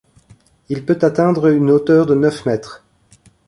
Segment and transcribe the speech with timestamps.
[0.69, 2.83] Il peut atteindre une hauteur de neuf mètres.